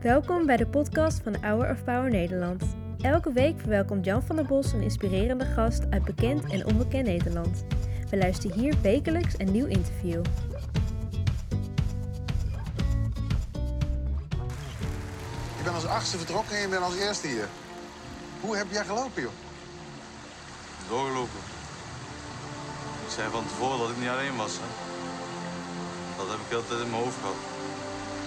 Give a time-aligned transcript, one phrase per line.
[0.00, 2.64] Welkom bij de podcast van Hour of Power Nederland.
[3.00, 7.64] Elke week verwelkomt Jan van der Bos een inspirerende gast uit bekend en onbekend Nederland.
[8.10, 10.24] We luisteren hier wekelijks een nieuw interview.
[15.56, 17.48] Je bent als achtste vertrokken en je bent als eerste hier.
[18.40, 19.32] Hoe heb jij gelopen, joh?
[20.88, 21.40] Doorgelopen.
[23.04, 24.52] Ik zei van tevoren dat ik niet alleen was.
[24.52, 24.66] Hè.
[26.16, 27.36] Dat heb ik altijd in mijn hoofd gehad.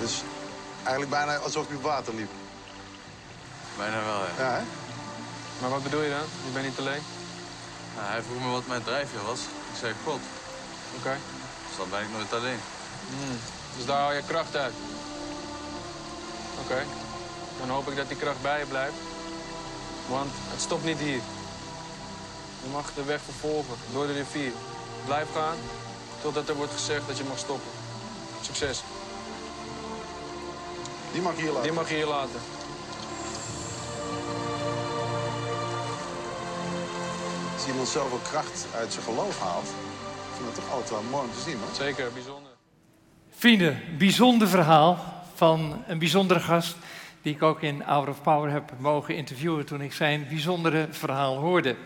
[0.00, 0.22] Dus
[0.82, 2.30] eigenlijk bijna alsof je op water liep.
[3.76, 4.44] Bijna wel, ja.
[4.44, 4.62] Ja, hè?
[5.60, 6.26] Maar wat bedoel je dan?
[6.44, 7.02] Je bent niet alleen?
[7.96, 9.40] Nou, hij vroeg me wat mijn drijfveer was.
[9.40, 10.20] Ik zei God.
[10.98, 11.16] Oké.
[11.68, 12.60] Dus dan ben ik nooit alleen.
[13.76, 14.74] Dus daar haal je kracht uit?
[16.64, 16.84] Oké.
[17.58, 18.96] Dan hoop ik dat die kracht bij je blijft.
[20.08, 21.20] Want het stopt niet hier.
[22.62, 24.52] Je mag de weg vervolgen door de rivier.
[25.04, 25.56] Blijf gaan
[26.22, 27.70] totdat er wordt gezegd dat je mag stoppen.
[28.40, 28.82] Succes.
[31.12, 31.62] Die mag je hier laten.
[31.62, 32.40] Die mag je hier laten.
[37.54, 41.24] Als iemand zoveel kracht uit zijn geloof haalt, ik vind het toch altijd wel mooi
[41.24, 41.74] om te zien, hoor.
[41.74, 42.50] Zeker, bijzonder.
[43.30, 46.76] Vrienden, bijzonder verhaal van een bijzondere gast
[47.22, 51.36] die ik ook in Hour of Power heb mogen interviewen toen ik zijn bijzondere verhaal
[51.36, 51.76] hoorde.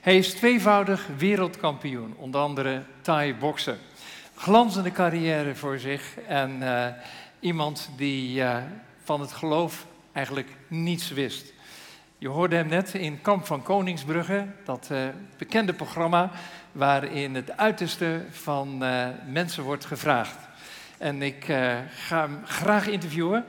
[0.00, 3.78] Hij is tweevoudig wereldkampioen, onder andere Thai boksen.
[4.34, 6.92] Glanzende carrière voor zich en eh,
[7.42, 8.56] iemand die eh,
[9.04, 11.52] van het geloof eigenlijk niets wist.
[12.18, 14.98] Je hoorde hem net in Kamp van Koningsbrugge, dat eh,
[15.38, 16.30] bekende programma
[16.72, 20.38] waarin het uiterste van eh, mensen wordt gevraagd.
[20.98, 21.44] En ik
[21.94, 23.44] ga hem graag interviewen.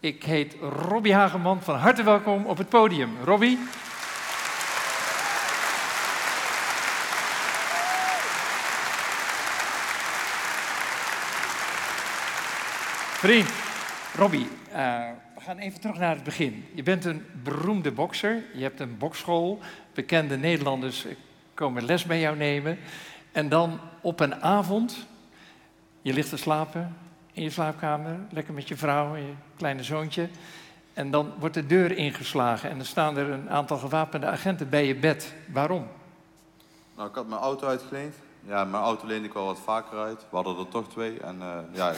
[0.00, 0.56] Ik heet
[0.88, 1.62] Robbie Hageman.
[1.62, 3.10] Van harte welkom op het podium.
[3.24, 3.58] Robbie.
[13.22, 13.50] Vriend,
[14.16, 16.64] Robbie, eh, we gaan even terug naar het begin.
[16.74, 18.42] Je bent een beroemde bokser.
[18.54, 19.58] Je hebt een bokschool.
[19.94, 21.06] Bekende Nederlanders
[21.54, 22.78] komen les bij jou nemen.
[23.32, 25.06] En dan op een avond,
[26.00, 26.96] je ligt te slapen
[27.32, 30.28] in je slaapkamer, lekker met je vrouw en je kleine zoontje.
[30.92, 34.86] En dan wordt de deur ingeslagen en dan staan er een aantal gewapende agenten bij
[34.86, 35.34] je bed.
[35.52, 35.86] Waarom?
[36.96, 38.14] Nou, ik had mijn auto uitgeleend.
[38.44, 40.26] Ja, mijn auto leende ik wel wat vaker uit.
[40.30, 41.20] We hadden er toch twee.
[41.20, 41.94] En eh, ja,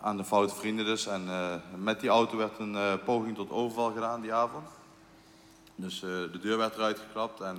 [0.00, 1.06] aan de foute vrienden dus.
[1.06, 4.68] En eh, met die auto werd een eh, poging tot overval gedaan die avond.
[5.74, 7.56] Dus eh, de deur werd eruit geklapt en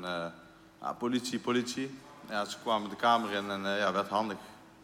[0.81, 1.99] ja, politie, politie.
[2.29, 4.37] Ja, ze kwamen de kamer in en ja, werd handig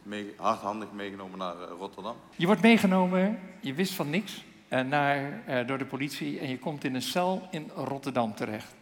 [0.03, 2.15] mee, hardhandig meegenomen naar Rotterdam.
[2.35, 6.95] Je wordt meegenomen, je wist van niks, naar, door de politie en je komt in
[6.95, 8.73] een cel in Rotterdam terecht.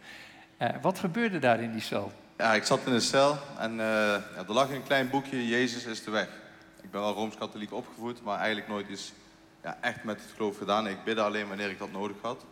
[0.82, 2.12] Wat gebeurde daar in die cel?
[2.36, 6.04] Ja, ik zat in een cel en ja, er lag een klein boekje, Jezus is
[6.04, 6.28] de weg.
[6.86, 9.12] Ik ben wel Rooms-Katholiek opgevoed, maar eigenlijk nooit iets
[9.62, 10.86] ja, echt met het geloof gedaan.
[10.86, 12.44] Ik bidde alleen wanneer ik dat nodig had.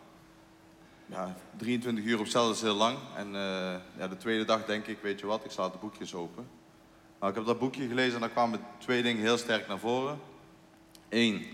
[1.06, 2.98] Ja, 23 uur op cel is heel lang.
[3.16, 6.14] En eh, ja, de tweede dag denk ik, weet je wat, ik sla de boekjes
[6.14, 6.46] open.
[7.18, 10.18] Nou, ik heb dat boekje gelezen en daar kwamen twee dingen heel sterk naar voren.
[11.08, 11.46] Eén,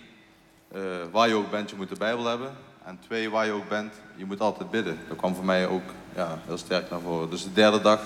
[0.69, 0.80] eh,
[1.12, 2.56] waar je ook bent, je moet de Bijbel hebben.
[2.84, 4.98] En twee, waar je ook bent, je moet altijd bidden.
[5.08, 7.30] Dat kwam voor mij ook ja, heel sterk naar voren.
[7.30, 8.02] Dus de derde dag,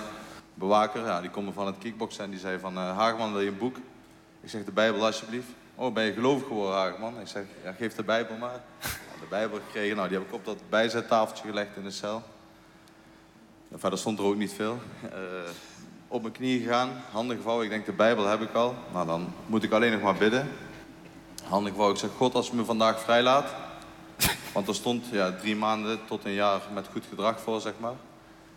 [0.55, 2.77] bewaker, ja, die komt van het kickboksen en die zei van...
[2.77, 3.77] eh Hageman, wil je een boek?
[4.45, 5.49] Ik zeg, de Bijbel alsjeblieft.
[5.75, 7.21] Oh, ben je gelovig geworden, Hageman?
[7.21, 8.61] Ik zeg, ja, geef de Bijbel maar.
[9.21, 12.23] De Bijbel gekregen, nou, die heb ik op dat bijzettafeltje gelegd in de cel.
[13.69, 14.79] Ja, verder stond er ook niet veel.
[15.03, 15.19] Eh,
[16.09, 17.65] op mijn knieën gegaan, handen gevouwen.
[17.65, 18.75] Ik denk, de Bijbel heb ik al.
[18.93, 20.49] Nou, dan moet ik alleen nog maar bidden.
[21.45, 21.97] Handen gevouwen.
[21.97, 23.55] Ik zeg, God, als u me vandaag vrijlaat.
[24.53, 27.95] Want er stond ja, drie maanden tot een jaar met goed gedrag voor, zeg maar.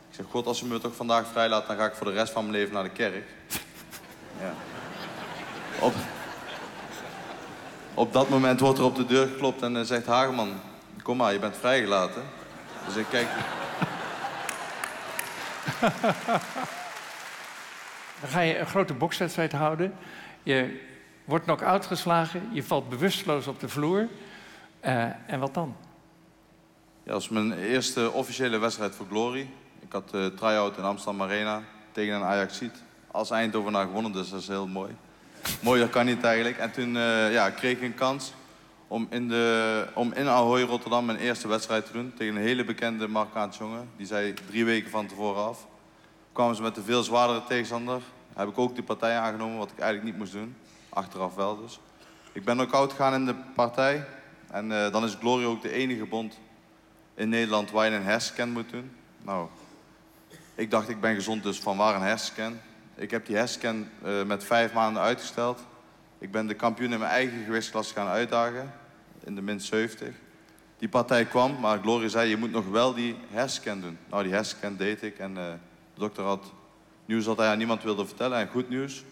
[0.09, 2.33] Ik zeg, God, als u me toch vandaag vrijlaat, dan ga ik voor de rest
[2.33, 3.25] van mijn leven naar de kerk.
[5.87, 5.95] Op,
[7.93, 10.49] op dat moment wordt er op de deur geklopt en eh, zegt Hageman,
[11.03, 12.23] kom maar, je bent vrijgelaten.
[12.85, 13.27] Dus ik kijk,
[18.21, 19.93] Dan ga je een grote bokswedstrijd houden.
[20.43, 20.81] Je
[21.25, 24.07] wordt knock-out geslagen, je valt bewusteloos op de vloer.
[24.79, 25.75] Eh, en wat dan?
[27.03, 29.49] Ja, dat was mijn eerste officiële wedstrijd voor Glory.
[29.79, 31.61] Ik had de try-out in Amsterdam Arena
[31.91, 32.83] tegen een Ajaxiet.
[33.11, 34.95] Als Eindhovenaar gewonnen, dus dat is heel mooi.
[35.61, 36.57] Mooier kan niet eigenlijk.
[36.57, 38.33] En toen eh, ja, kreeg ik een kans
[38.87, 42.13] om in, de, om in Ahoy, Rotterdam, mijn eerste wedstrijd te doen.
[42.17, 43.89] Tegen een hele bekende Marokkaanse jongen.
[43.97, 45.67] Die zei drie weken van tevoren af.
[46.31, 48.01] Kwamen ze met een veel zwaardere tegenstander.
[48.35, 50.55] Heb ik ook die partij aangenomen, wat ik eigenlijk niet moest doen.
[50.89, 51.79] Achteraf wel dus.
[52.31, 54.05] Ik ben ook oud gegaan in de partij.
[54.51, 56.39] En eh, dan is Glory ook de enige bond
[57.15, 58.91] in Nederland waar je een hersenscan moet doen.
[59.21, 59.47] Nou,
[60.55, 62.59] ik dacht ik ben gezond, dus van waar een hersenscan?
[62.97, 65.59] Ik heb die hersenscan eh, met vijf maanden uitgesteld.
[66.17, 68.73] Ik ben de kampioen in mijn eigen gewichtsklasse gaan uitdagen,
[69.23, 70.15] in de min 70.
[70.77, 73.97] Die partij kwam, maar Glory zei, je moet nog wel die herscan doen.
[74.09, 75.35] Nou, die herscan deed ik en uh,
[75.93, 76.53] de dokter had
[77.05, 79.03] nieuws dat hij aan niemand wilde vertellen en goed nieuws.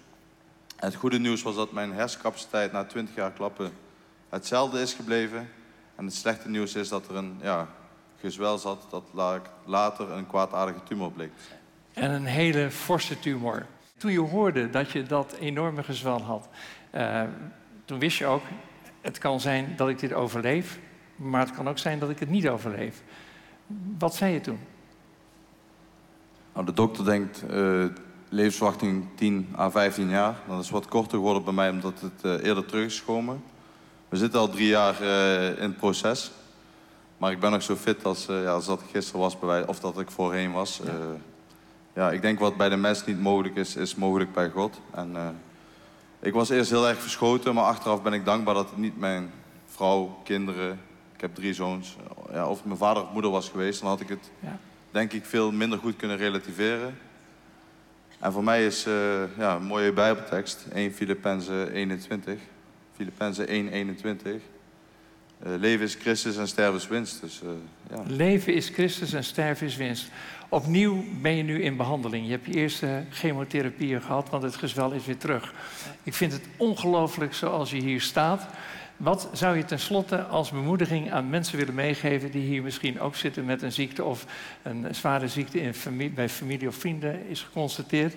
[0.76, 3.72] Het goede nieuws was dat mijn hersencapaciteit na 20 jaar klappen
[4.30, 5.50] hetzelfde is gebleven.
[5.96, 7.68] En het slechte nieuws is dat er een ja,
[8.20, 9.04] gezwel zat dat
[9.66, 11.32] later een kwaadaardige tumor bleek.
[11.94, 13.66] En een hele forse tumor.
[14.06, 16.50] Toen je hoorde dat je dat enorme gezwel had,
[16.96, 17.22] uh,
[17.86, 18.42] toen wist je ook,
[19.02, 20.80] het kan zijn dat ik dit overleef,
[21.16, 23.04] maar het kan ook zijn dat ik het niet overleef.
[23.98, 24.60] Wat zei je toen?
[26.54, 27.86] Nou, de dokter denkt uh,
[28.30, 30.36] levensverwachting 10 à 15 jaar.
[30.48, 33.44] Dat is wat korter geworden bij mij omdat het uh, eerder terug is gekomen.
[34.10, 35.02] We zitten al drie jaar
[35.58, 36.32] in het proces.
[37.18, 39.80] Maar ik ben nog zo fit als, ja, als dat ik gisteren was, bij of
[39.80, 40.82] dat ik voorheen was.
[40.84, 40.92] Ja.
[41.96, 42.12] Ja.
[42.12, 44.82] ik denk wat bij de mens niet mogelijk is, is mogelijk bij God.
[44.94, 45.16] En,
[46.20, 49.32] ik was eerst heel erg verschoten, maar achteraf ben ik dankbaar dat het niet mijn
[49.66, 50.80] vrouw, kinderen,
[51.16, 51.96] ik heb drie zoons.
[52.32, 54.58] Ja, of het mijn vader of moeder was geweest, dan had ik het ja.
[54.92, 56.98] denk ik veel minder goed kunnen relativeren.
[58.20, 62.40] En voor mij is uh, ja, een mooie bijbeltekst, 1 Filippenzen 21.
[62.96, 64.42] Filippenzen 1, 21.
[65.44, 67.22] Uh, leven is Christus en sterven is winst.
[67.22, 67.50] Dus, uh,
[67.90, 68.04] ja.
[68.08, 70.10] Leven is Christus en sterven is winst.
[70.50, 72.26] Opnieuw ben je nu in behandeling.
[72.26, 75.54] Je hebt je eerste chemotherapie gehad, want het gezwel is weer terug.
[76.04, 78.48] Ik vind het ongelooflijk zoals je hier staat.
[78.98, 83.46] Wat zou je tenslotte als bemoediging aan mensen willen meegeven die hier misschien ook zitten
[83.46, 84.26] met een ziekte of
[84.62, 88.16] een zware ziekte in familie, bij familie of vrienden is geconstateerd?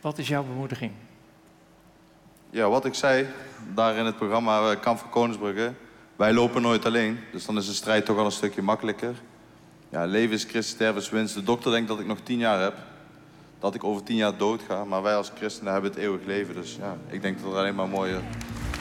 [0.00, 0.92] Wat is jouw bemoediging?
[2.50, 3.26] Ja, wat ik zei
[3.74, 5.72] daar in het programma eh, Kamp van Koningsbrugge.
[6.18, 9.14] Wij lopen nooit alleen, dus dan is de strijd toch al een stukje makkelijker.
[9.88, 11.34] Ja, leven is Christus, sterven is winst.
[11.34, 12.74] De dokter denkt dat ik nog tien jaar heb.
[13.58, 14.84] Dat ik over tien jaar dood ga.
[14.84, 16.54] Maar wij als christenen hebben het eeuwig leven.
[16.54, 18.20] Dus ja, ik denk dat er alleen maar mooie...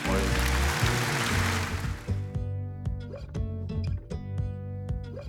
[0.07, 0.21] mooie...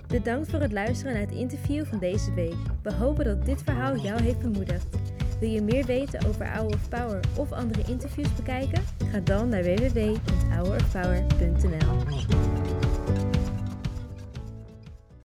[0.07, 2.57] Bedankt voor het luisteren naar het interview van deze week.
[2.83, 4.87] We hopen dat dit verhaal jou heeft bemoedigd.
[5.39, 8.98] Wil je meer weten over Hour of Power of andere interviews bekijken?
[9.11, 12.58] Ga dan naar www.hourofpower.nl.